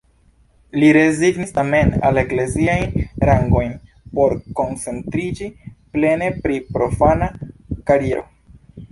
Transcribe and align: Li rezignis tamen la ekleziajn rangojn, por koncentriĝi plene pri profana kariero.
Li 0.83 0.87
rezignis 0.95 1.51
tamen 1.57 1.91
la 2.15 2.21
ekleziajn 2.21 2.95
rangojn, 3.29 3.75
por 4.19 4.33
koncentriĝi 4.59 5.49
plene 5.97 6.31
pri 6.47 6.57
profana 6.79 7.29
kariero. 7.91 8.25